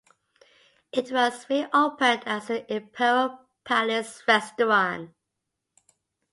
It 0.91 1.11
was 1.11 1.47
reopened 1.47 2.23
as 2.25 2.47
the 2.47 2.73
Imperial 2.73 3.37
Palace 3.63 4.23
Restaurant. 4.27 5.11